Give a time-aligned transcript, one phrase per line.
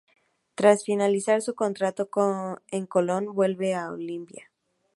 [0.55, 2.09] Tras finalizar su contrato
[2.71, 4.49] en Colón vuelve a Olimpia.